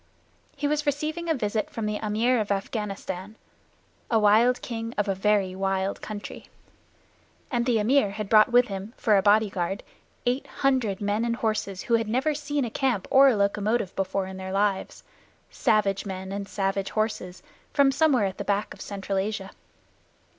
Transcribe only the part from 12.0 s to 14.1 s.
never seen a camp or a locomotive